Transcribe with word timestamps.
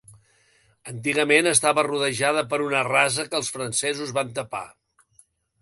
Antigament, 0.91 1.49
estava 1.51 1.83
rodejada 1.89 2.45
per 2.55 2.61
una 2.71 2.81
rasa 2.89 3.27
que 3.29 3.39
els 3.41 3.55
francesos 3.59 4.19
van 4.21 4.37
tapar. 4.41 4.67